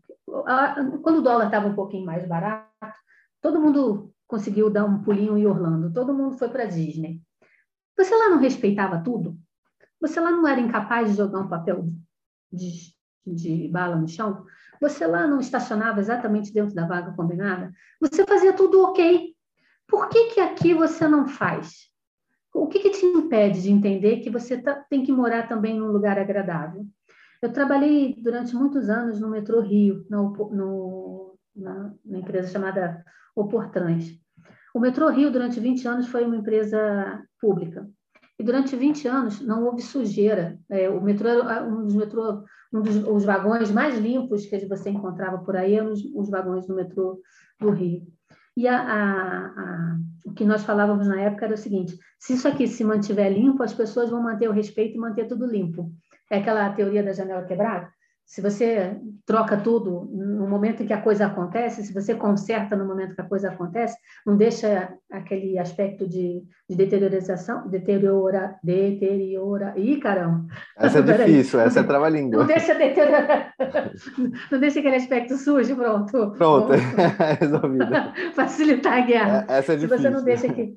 [1.03, 2.69] Quando o dólar estava um pouquinho mais barato,
[3.41, 7.23] todo mundo conseguiu dar um pulinho em Orlando, todo mundo foi para Disney.
[7.97, 9.39] Você lá não respeitava tudo?
[10.01, 11.89] Você lá não era incapaz de jogar um papel
[12.53, 12.95] de,
[13.25, 14.45] de bala no chão?
[14.81, 17.73] Você lá não estacionava exatamente dentro da vaga combinada?
[18.01, 19.35] Você fazia tudo ok.
[19.87, 21.91] Por que, que aqui você não faz?
[22.53, 25.93] O que, que te impede de entender que você tá, tem que morar também num
[25.93, 26.87] lugar agradável?
[27.45, 33.05] Eu trabalhei durante muitos anos no metrô Rio, no, na, na, empresa chamada
[33.37, 34.19] Oportrans.
[34.75, 37.87] O metrô Rio, durante 20 anos, foi uma empresa pública.
[38.39, 40.59] E durante 20 anos não houve sujeira.
[40.71, 44.89] É, o metrô era um dos, metrô, um dos os vagões mais limpos que você
[44.89, 47.21] encontrava por aí, eram os, os vagões do metrô
[47.61, 48.07] do Rio.
[48.57, 52.49] E a, a, a, o que nós falávamos na época era o seguinte: se isso
[52.49, 55.93] aqui se mantiver limpo, as pessoas vão manter o respeito e manter tudo limpo.
[56.31, 57.89] É aquela teoria da janela quebrada.
[58.27, 62.87] Se você troca tudo no momento em que a coisa acontece, se você conserta no
[62.87, 69.75] momento que a coisa acontece, não deixa aquele aspecto de, de deteriorização, deteriora, deteriora.
[69.77, 70.47] Ih, caramba!
[70.79, 72.41] Essa é difícil, essa é trava-língua.
[72.41, 73.55] Não deixa deteriorar,
[74.51, 76.33] não deixa aquele aspecto sujo, pronto.
[76.33, 76.73] Pronto,
[77.39, 77.87] resolvido.
[78.35, 79.47] Facilitar a guerra.
[79.51, 79.99] É, essa é difícil.
[79.99, 80.75] Se você não deixa que,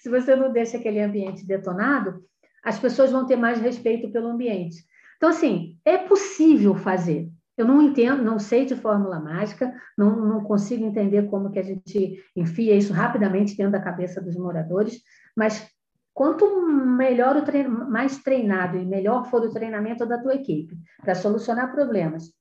[0.00, 2.20] se você não deixa aquele ambiente detonado,
[2.64, 4.84] as pessoas vão ter mais respeito pelo ambiente.
[5.16, 7.28] Então, assim, é possível fazer.
[7.56, 11.62] Eu não entendo, não sei de fórmula mágica, não, não consigo entender como que a
[11.62, 15.00] gente enfia isso rapidamente dentro da cabeça dos moradores,
[15.36, 15.68] mas
[16.14, 21.14] quanto melhor o treino, mais treinado e melhor for o treinamento da tua equipe para
[21.14, 22.32] solucionar problemas,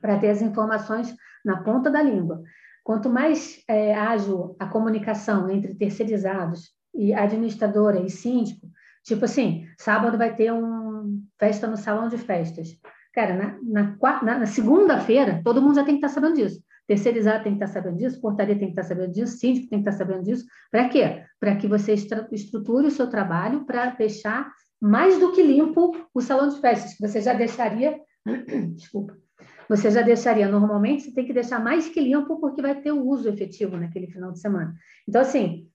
[0.00, 2.42] para ter as informações na ponta da língua,
[2.84, 8.69] quanto mais é, ágil a comunicação entre terceirizados e administradora e síndico,
[9.04, 12.68] tipo assim, sábado vai ter um festa no salão de festas.
[13.12, 16.62] Cara, na, na, na, na segunda-feira, todo mundo já tem que estar sabendo disso.
[16.86, 19.88] Terceirizado tem que estar sabendo disso, portaria tem que estar sabendo disso, síndico tem que
[19.88, 20.44] estar sabendo disso.
[20.70, 21.24] Para quê?
[21.38, 26.48] Para que você estruture o seu trabalho para deixar mais do que limpo o salão
[26.48, 27.98] de festas, que você já deixaria.
[28.74, 29.16] Desculpa.
[29.68, 33.06] Você já deixaria normalmente, você tem que deixar mais que limpo, porque vai ter o
[33.06, 34.74] uso efetivo naquele final de semana.
[35.08, 35.69] Então, assim,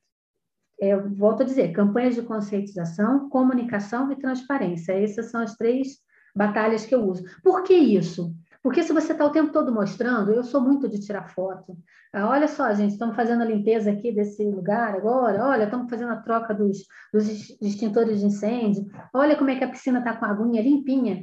[0.79, 4.93] eu volto a dizer, campanhas de conscientização, comunicação e transparência.
[4.93, 5.99] Essas são as três
[6.35, 7.23] batalhas que eu uso.
[7.43, 8.35] Por que isso?
[8.61, 11.77] Porque se você está o tempo todo mostrando, eu sou muito de tirar foto.
[12.11, 15.45] Ah, olha só, gente, estamos fazendo a limpeza aqui desse lugar agora.
[15.45, 16.79] Olha, estamos fazendo a troca dos,
[17.13, 17.27] dos
[17.61, 18.87] extintores de incêndio.
[19.13, 21.21] Olha como é que a piscina está com a aguinha limpinha,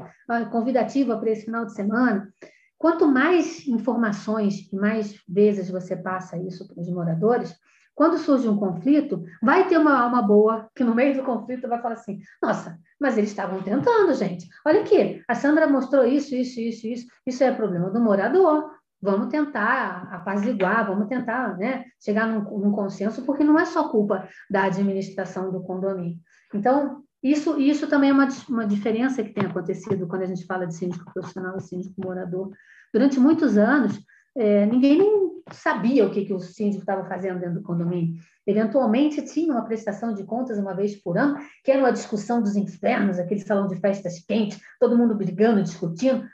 [0.52, 2.32] convidativa para esse final de semana.
[2.78, 7.54] Quanto mais informações e mais vezes você passa isso para os moradores,
[7.94, 11.81] quando surge um conflito, vai ter uma alma boa que no meio do conflito vai
[11.81, 14.48] falar assim: nossa, mas eles estavam tentando, gente.
[14.66, 17.07] Olha aqui, a Sandra mostrou isso, isso, isso, isso.
[17.26, 18.70] Isso é problema do morador.
[19.00, 24.28] Vamos tentar apaziguar, vamos tentar né, chegar num, num consenso, porque não é só culpa
[24.48, 26.16] da administração do condomínio.
[26.55, 30.66] Então, isso, isso também é uma, uma diferença que tem acontecido quando a gente fala
[30.66, 32.50] de síndico profissional e síndico morador.
[32.92, 34.00] Durante muitos anos,
[34.37, 38.14] é, ninguém nem sabia o que, que o síndico estava fazendo dentro do condomínio.
[38.47, 42.57] Eventualmente tinha uma prestação de contas uma vez por ano, que era uma discussão dos
[42.57, 46.25] infernos, aquele salão de festas quente, todo mundo brigando, discutindo.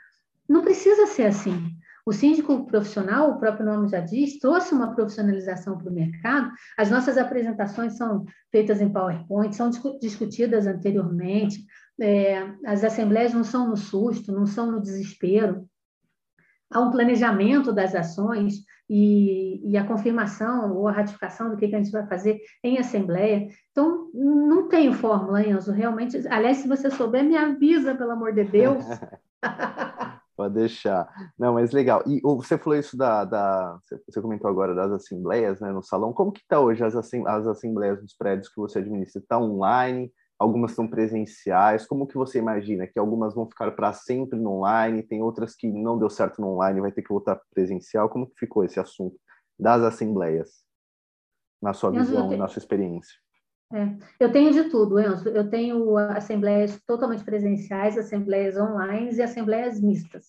[0.47, 1.75] Não precisa ser assim.
[2.09, 6.51] O síndico profissional, o próprio nome já diz, trouxe uma profissionalização para o mercado.
[6.75, 9.69] As nossas apresentações são feitas em PowerPoint, são
[10.01, 11.63] discutidas anteriormente.
[12.01, 15.68] É, as assembleias não são no susto, não são no desespero.
[16.71, 21.75] Há um planejamento das ações e, e a confirmação ou a ratificação do que, que
[21.75, 23.47] a gente vai fazer em assembleia.
[23.71, 26.17] Então, não tem fórmula, Enzo, realmente.
[26.27, 28.83] Aliás, se você souber, me avisa, pelo amor de Deus.
[30.39, 31.09] Pode deixar.
[31.37, 32.01] Não, mas legal.
[32.07, 33.77] E você falou isso da, da,
[34.07, 36.13] Você comentou agora das assembleias né, no salão.
[36.13, 39.21] Como que está hoje as, as assembleias nos prédios que você administra?
[39.21, 40.09] Está online?
[40.39, 41.85] Algumas são presenciais?
[41.85, 42.87] Como que você imagina?
[42.87, 46.53] Que algumas vão ficar para sempre no online, tem outras que não deu certo no
[46.53, 48.07] online, vai ter que voltar presencial.
[48.07, 49.19] Como que ficou esse assunto
[49.59, 50.63] das assembleias?
[51.61, 53.13] Na sua visão, na sua experiência?
[53.73, 55.27] É, eu tenho de tudo, Enzo.
[55.27, 60.27] Eu tenho assembleias totalmente presenciais, assembleias online e assembleias mistas.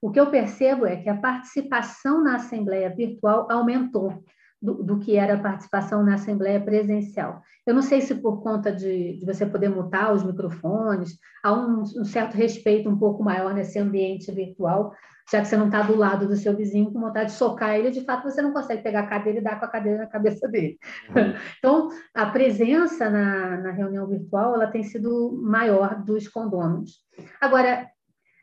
[0.00, 4.22] O que eu percebo é que a participação na assembleia virtual aumentou
[4.60, 7.42] do, do que era a participação na assembleia presencial.
[7.66, 11.82] Eu não sei se por conta de, de você poder mutar os microfones, há um,
[11.82, 14.92] um certo respeito um pouco maior nesse ambiente virtual,
[15.30, 17.90] já que você não está do lado do seu vizinho com vontade de socar ele,
[17.90, 20.48] de fato você não consegue pegar a cadeira e dar com a cadeira na cabeça
[20.48, 20.78] dele.
[21.10, 21.34] Uhum.
[21.58, 27.00] Então, a presença na, na, reunião virtual ela tem sido maior dos condôminos.
[27.40, 27.86] Agora,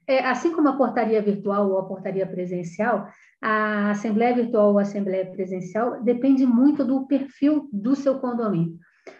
[0.08, 3.08] é, assim como a portaria virtual ou a portaria presencial,
[3.42, 8.78] a assembleia virtual ou a assembleia presencial depende muito do perfil do seu condomínio.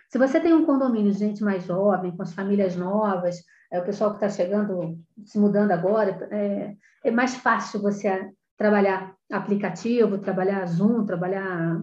[0.10, 3.86] Se você tem um condomínio de gente mais jovem, com as famílias novas, é, o
[3.86, 10.66] pessoal que está chegando, se mudando agora, é, é, mais fácil você trabalhar aplicativo, trabalhar
[10.68, 11.82] Zoom, trabalhar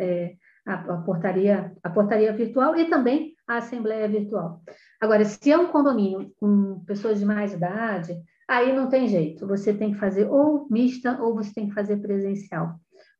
[0.00, 0.34] é,
[0.66, 4.62] a, a, portaria, a portaria virtual e também a assembleia virtual.
[5.00, 8.16] Agora, se é um condomínio com pessoas de mais idade,
[8.48, 9.46] aí não tem jeito.
[9.48, 12.76] Você tem que fazer ou mista ou você tem que fazer presencial,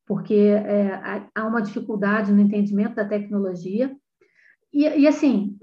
[0.07, 3.95] porque é, há uma dificuldade no entendimento da tecnologia.
[4.73, 5.59] E, e assim,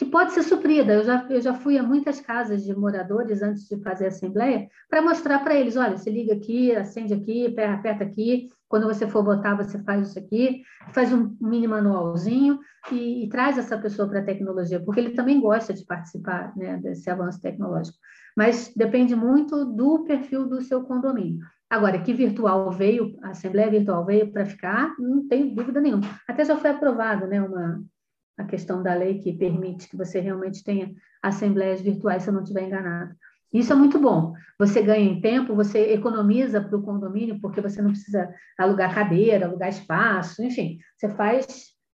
[0.00, 0.94] que pode ser suprida.
[0.94, 4.66] Eu já, eu já fui a muitas casas de moradores antes de fazer a assembleia
[4.88, 9.22] para mostrar para eles: olha, você liga aqui, acende aqui, aperta aqui, quando você for
[9.22, 10.62] votar, você faz isso aqui,
[10.94, 12.58] faz um mini manualzinho
[12.90, 16.78] e, e traz essa pessoa para a tecnologia, porque ele também gosta de participar né,
[16.78, 17.98] desse avanço tecnológico.
[18.34, 21.44] Mas depende muito do perfil do seu condomínio.
[21.68, 26.08] Agora, que virtual veio, a Assembleia Virtual veio para ficar, não tenho dúvida nenhuma.
[26.26, 27.84] Até já foi aprovado né, uma,
[28.40, 30.90] a questão da lei que permite que você realmente tenha
[31.22, 33.14] assembleias virtuais, se eu não estiver enganado.
[33.52, 34.32] Isso é muito bom.
[34.58, 39.46] Você ganha em tempo, você economiza para o condomínio, porque você não precisa alugar cadeira,
[39.46, 41.46] alugar espaço, enfim, você faz,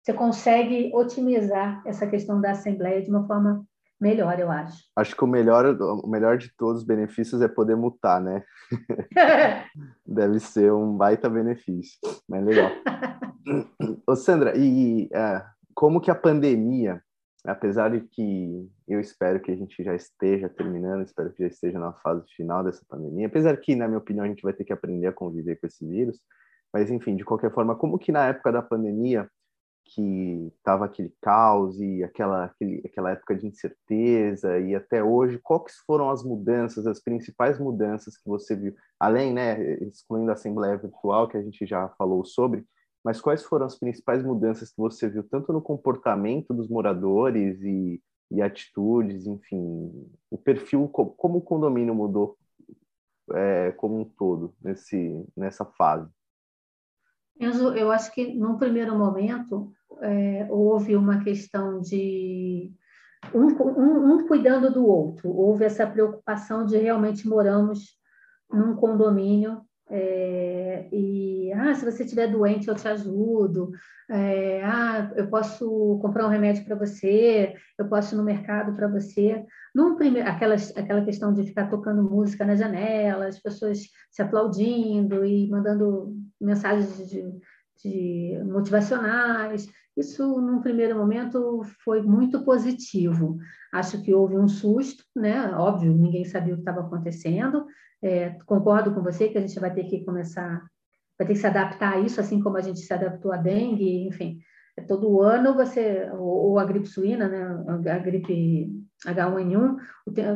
[0.03, 3.65] você consegue otimizar essa questão da assembleia de uma forma
[4.01, 4.77] melhor, eu acho.
[4.95, 8.45] Acho que o melhor, o melhor de todos os benefícios é poder mutar, né?
[10.07, 12.71] Deve ser um baita benefício, mas legal.
[14.07, 15.43] Ô Sandra, e é,
[15.77, 17.03] como que a pandemia,
[17.45, 21.79] apesar de que eu espero que a gente já esteja terminando, espero que já esteja
[21.79, 24.73] na fase final dessa pandemia, apesar que, na minha opinião, a gente vai ter que
[24.73, 26.19] aprender a conviver com esse vírus,
[26.73, 29.29] mas enfim, de qualquer forma, como que na época da pandemia,
[29.85, 35.77] que estava aquele caos e aquela, aquele, aquela época de incerteza e até hoje, quais
[35.87, 41.29] foram as mudanças, as principais mudanças que você viu, além, né, excluindo a Assembleia Virtual,
[41.29, 42.65] que a gente já falou sobre,
[43.07, 48.03] mas quais foram as principais mudanças que você viu, tanto no comportamento dos moradores e,
[48.33, 49.93] e atitudes, enfim,
[50.29, 52.37] o perfil, como o condomínio mudou
[53.33, 56.11] é, como um todo nesse, nessa fase?
[57.39, 62.73] Enzo, eu acho que num primeiro momento é, houve uma questão de
[63.33, 67.97] um, um, um, cuidando do outro, houve essa preocupação de realmente moramos
[68.51, 73.71] num condomínio é, e, ah, se você estiver doente, eu te ajudo.
[74.09, 78.89] É, ah, eu posso comprar um remédio para você, eu posso ir no mercado para
[78.89, 79.45] você.
[79.75, 85.25] Num primeiro, aquela, aquela questão de ficar tocando música na janela, as pessoas se aplaudindo
[85.25, 87.23] e mandando mensagens de,
[87.83, 89.69] de motivacionais.
[89.97, 93.39] Isso, num primeiro momento, foi muito positivo.
[93.73, 95.53] Acho que houve um susto, né?
[95.55, 97.67] Óbvio, ninguém sabia o que estava acontecendo,
[98.03, 100.63] é, concordo com você que a gente vai ter que começar,
[101.19, 104.07] vai ter que se adaptar a isso, assim como a gente se adaptou à dengue,
[104.07, 104.39] enfim.
[104.77, 108.71] É todo ano você, ou, ou a gripe suína, né, a gripe
[109.07, 109.77] H1N1,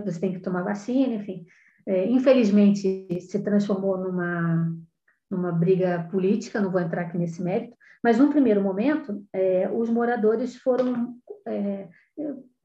[0.04, 1.44] você tem que tomar vacina, enfim.
[1.86, 4.72] É, infelizmente, se transformou numa,
[5.30, 9.90] numa briga política, não vou entrar aqui nesse mérito, mas num primeiro momento, é, os
[9.90, 11.88] moradores foram é,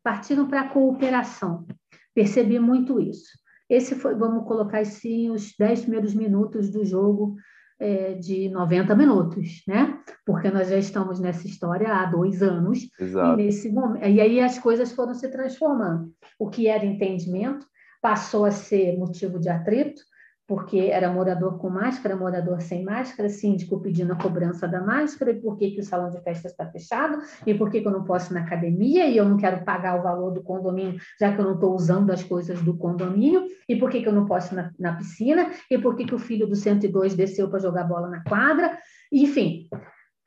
[0.04, 1.66] partiram para a cooperação.
[2.14, 3.32] Percebi muito isso.
[3.70, 7.36] Esse foi, vamos colocar assim, os 10 primeiros minutos do jogo
[7.80, 10.00] é, de 90 minutos, né?
[10.26, 12.88] Porque nós já estamos nessa história há dois anos.
[13.00, 13.40] Exato.
[13.40, 16.12] E, nesse momento, e aí as coisas foram se transformando.
[16.40, 17.66] O que era entendimento
[18.02, 20.02] passou a ser motivo de atrito,
[20.48, 25.42] porque era morador com máscara, morador sem máscara, síndico pedindo a cobrança da máscara, e
[25.42, 28.04] por que, que o salão de festa está fechado, e por que, que eu não
[28.04, 31.40] posso ir na academia, e eu não quero pagar o valor do condomínio, já que
[31.40, 34.54] eu não estou usando as coisas do condomínio, e por que, que eu não posso
[34.54, 37.86] ir na, na piscina, e por que, que o filho do 102 desceu para jogar
[37.86, 38.78] bola na quadra,
[39.12, 39.68] enfim,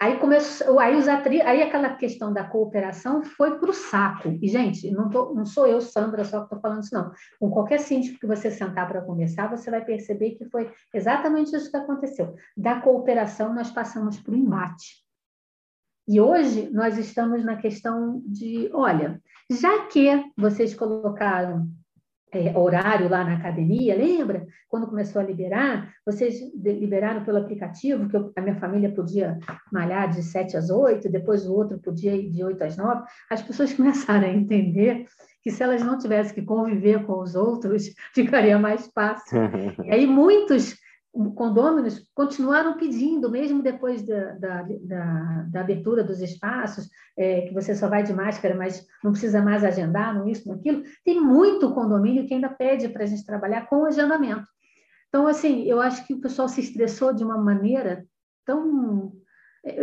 [0.01, 1.42] Aí começou, aí, os atri...
[1.42, 4.38] aí aquela questão da cooperação foi para o saco.
[4.40, 7.11] E, gente, não, tô, não sou eu, Sandra, só que estou falando isso, não.
[7.40, 11.68] Com qualquer síndico que você sentar para conversar, você vai perceber que foi exatamente isso
[11.68, 12.36] que aconteceu.
[12.57, 15.05] Da cooperação, nós passamos para o embate.
[16.07, 19.20] E hoje nós estamos na questão de, olha,
[19.51, 21.68] já que vocês colocaram
[22.32, 24.46] é, horário lá na academia, lembra?
[24.68, 29.38] Quando começou a liberar, vocês liberaram pelo aplicativo, que eu, a minha família podia
[29.72, 33.02] malhar de 7 às 8, depois o outro podia ir de 8 às 9.
[33.30, 35.06] As pessoas começaram a entender
[35.42, 39.38] que se elas não tivessem que conviver com os outros, ficaria mais fácil.
[39.84, 40.76] e aí muitos
[41.34, 47.74] condôminos continuaram pedindo, mesmo depois da, da, da, da abertura dos espaços, é, que você
[47.74, 50.82] só vai de máscara, mas não precisa mais agendar, não isso, não aquilo.
[51.04, 54.46] Tem muito condomínio que ainda pede para a gente trabalhar com agendamento.
[55.09, 58.06] Então, assim, eu acho que o pessoal se estressou de uma maneira
[58.44, 59.12] tão.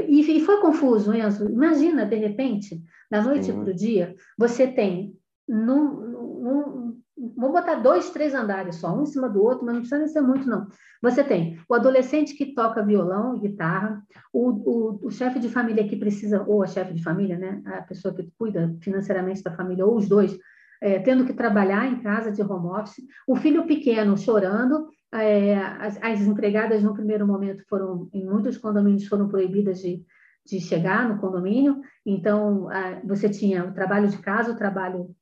[0.08, 1.50] E, e foi confuso, Enzo.
[1.50, 5.16] Imagina, de repente, da noite para o dia, você tem
[5.48, 6.00] num,
[6.42, 6.85] num,
[7.18, 10.08] Vou botar dois, três andares só, um em cima do outro, mas não precisa nem
[10.08, 10.68] ser muito, não.
[11.02, 14.04] Você tem o adolescente que toca violão e guitarra,
[14.34, 17.62] o, o, o chefe de família que precisa, ou a chefe de família, né?
[17.66, 20.38] A pessoa que cuida financeiramente da família, ou os dois,
[20.82, 25.98] é, tendo que trabalhar em casa de home office, o filho pequeno chorando, é, as,
[26.02, 30.04] as, empregadas no primeiro momento foram, em muitos condomínios foram proibidas de,
[30.46, 35.16] de chegar no condomínio, então a, você tinha o trabalho de casa, o trabalho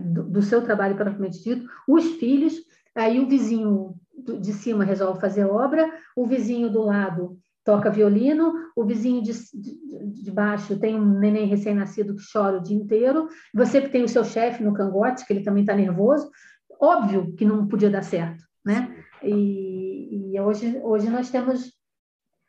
[0.00, 2.54] do, do, seu trabalho propriamente dito, os filhos,
[2.94, 3.94] aí o vizinho
[4.40, 10.22] de cima resolve fazer obra, o vizinho do lado toca violino, o vizinho de, de,
[10.22, 14.24] de baixo tem um neném recém-nascido que chora o dia inteiro, você tem o seu
[14.24, 16.30] chefe no cangote, que ele também está nervoso,
[16.80, 18.96] óbvio que não podia dar certo, né?
[19.22, 21.72] E, e hoje, hoje nós temos...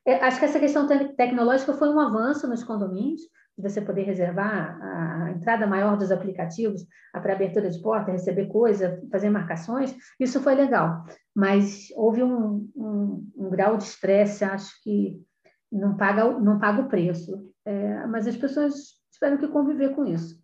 [0.08, 3.22] É, acho que essa questão tecnológica foi um avanço nos condomínios,
[3.60, 9.02] de você poder reservar a entrada maior dos aplicativos para abertura de porta, receber coisa,
[9.12, 11.04] fazer marcações, isso foi legal.
[11.36, 15.22] Mas houve um, um, um grau de estresse, acho que
[15.70, 17.52] não paga, não paga o preço.
[17.66, 18.74] É, mas as pessoas
[19.12, 20.42] tiveram que conviver com isso.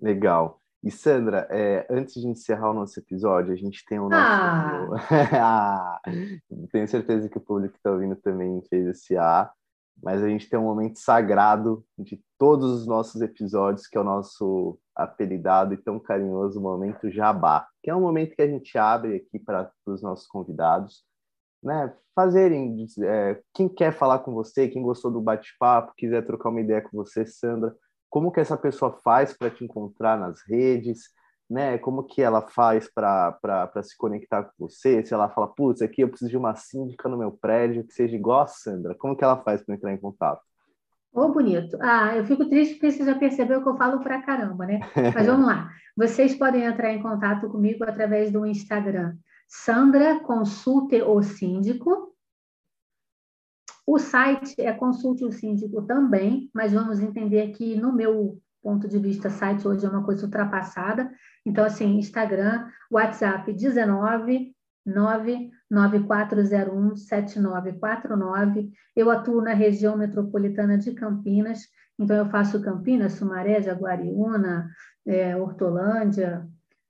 [0.00, 0.62] Legal.
[0.82, 4.94] E Sandra, é, antes de encerrar o nosso episódio, a gente tem o nosso.
[5.34, 6.00] Ah.
[6.06, 6.12] ah
[6.70, 9.50] tenho certeza que o público que está ouvindo também fez esse A
[10.02, 14.04] mas a gente tem um momento sagrado de todos os nossos episódios, que é o
[14.04, 19.16] nosso apelidado e tão carinhoso momento Jabá, que é um momento que a gente abre
[19.16, 21.04] aqui para os nossos convidados,
[21.62, 26.60] né, fazerem, é, quem quer falar com você, quem gostou do bate-papo, quiser trocar uma
[26.60, 27.74] ideia com você, Sandra,
[28.10, 31.10] como que essa pessoa faz para te encontrar nas redes,
[31.48, 31.78] né?
[31.78, 35.04] Como que ela faz para se conectar com você?
[35.04, 38.14] Se ela fala, putz, aqui eu preciso de uma síndica no meu prédio que seja
[38.14, 40.42] igual a Sandra, como que ela faz para entrar em contato?
[41.12, 41.78] Ô, oh, bonito.
[41.80, 44.80] Ah, eu fico triste porque você já percebeu que eu falo pra caramba, né?
[45.14, 45.70] Mas vamos lá.
[45.96, 49.16] Vocês podem entrar em contato comigo através do Instagram.
[49.48, 52.14] Sandra Consulte o Síndico.
[53.86, 58.98] O site é Consulte o Síndico também, mas vamos entender que no meu ponto de
[58.98, 61.10] vista, site hoje é uma coisa ultrapassada.
[61.44, 64.54] Então, assim, Instagram, WhatsApp 19
[64.84, 68.70] 99401 7949.
[68.96, 71.66] Eu atuo na região metropolitana de Campinas,
[71.98, 74.70] então eu faço Campinas, Sumaré, Jaguariúna,
[75.06, 76.46] é, Hortolândia,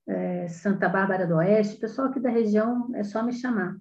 [0.07, 1.81] é, Santa Bárbara do Oeste.
[1.81, 3.77] Pessoal aqui da região é só me chamar.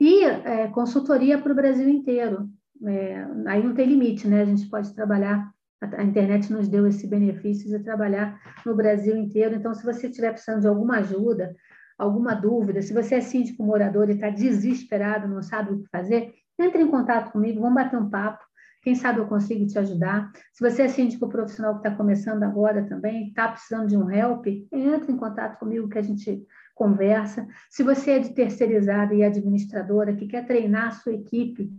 [0.00, 2.48] E é, consultoria para o Brasil inteiro.
[2.86, 4.42] É, aí não tem limite, né?
[4.42, 5.50] A gente pode trabalhar
[5.80, 9.54] a internet nos deu esse benefício de trabalhar no Brasil inteiro.
[9.54, 11.56] Então, se você estiver precisando de alguma ajuda,
[11.98, 16.32] alguma dúvida, se você é síndico morador e está desesperado, não sabe o que fazer,
[16.58, 18.44] entre em contato comigo, vamos bater um papo.
[18.82, 20.30] Quem sabe eu consigo te ajudar.
[20.52, 24.46] Se você é síndico profissional que está começando agora também, está precisando de um help,
[24.72, 26.42] entre em contato comigo que a gente
[26.74, 27.46] conversa.
[27.68, 31.70] Se você é de terceirizada e administradora que quer treinar a sua equipe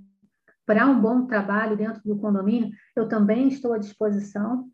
[0.65, 4.69] para um bom trabalho dentro do condomínio, eu também estou à disposição.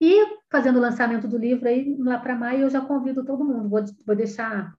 [0.00, 3.68] E fazendo o lançamento do livro aí lá para maio, eu já convido todo mundo.
[3.68, 4.72] Vou, vou deixar,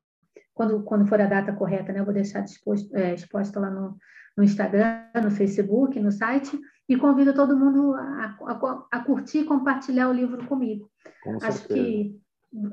[0.54, 2.04] quando, quando for a data correta, né?
[2.04, 3.98] Vou deixar disposto, é, exposta lá no,
[4.38, 9.46] no Instagram, no Facebook, no site, e convido todo mundo a, a, a curtir e
[9.46, 10.90] compartilhar o livro comigo.
[11.24, 12.20] Com Acho que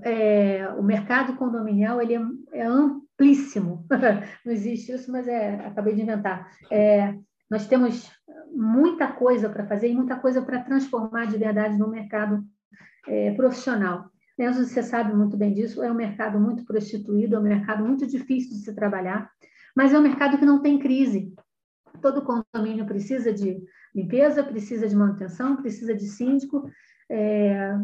[0.03, 2.21] é, o mercado condominial ele é,
[2.53, 3.87] é amplíssimo.
[4.45, 6.51] Não existe isso, mas é, acabei de inventar.
[6.71, 7.15] É,
[7.53, 8.11] nós temos
[8.51, 12.43] muita coisa para fazer e muita coisa para transformar de verdade no mercado
[13.07, 14.11] é, profissional.
[14.39, 18.07] Enzo, você sabe muito bem disso, é um mercado muito prostituído, é um mercado muito
[18.07, 19.31] difícil de se trabalhar,
[19.77, 21.35] mas é um mercado que não tem crise.
[22.01, 23.63] Todo condomínio precisa de
[23.95, 26.71] limpeza, precisa de manutenção, precisa de síndico.
[27.11, 27.77] É,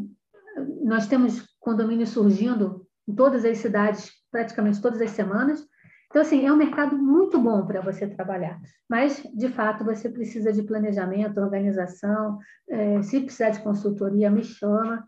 [0.83, 5.63] nós temos condomínios surgindo em todas as cidades, praticamente todas as semanas.
[6.09, 10.53] Então, assim, é um mercado muito bom para você trabalhar, mas, de fato, você precisa
[10.53, 12.39] de planejamento, organização.
[12.69, 15.07] É, se precisar de consultoria, me chama.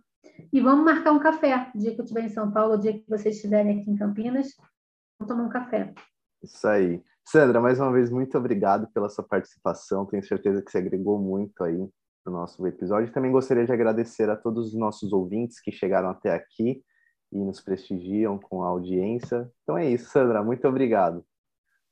[0.52, 1.70] E vamos marcar um café.
[1.74, 3.96] O dia que eu estiver em São Paulo, o dia que vocês estiverem aqui em
[3.96, 4.48] Campinas,
[5.18, 5.94] vamos tomar um café.
[6.42, 7.02] Isso aí.
[7.26, 10.04] Sandra, mais uma vez, muito obrigado pela sua participação.
[10.04, 13.12] Tenho certeza que você agregou muito aí no nosso episódio.
[13.12, 16.82] Também gostaria de agradecer a todos os nossos ouvintes que chegaram até aqui
[17.32, 19.50] e nos prestigiam com a audiência.
[19.62, 21.24] Então é isso, Sandra, muito obrigado.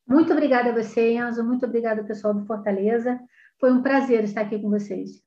[0.07, 3.21] Muito obrigada a você, Enzo, muito obrigada pessoal do Fortaleza.
[3.61, 5.23] Foi um prazer estar aqui com vocês.